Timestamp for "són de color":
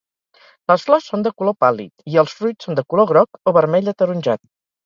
1.11-1.55, 2.69-3.11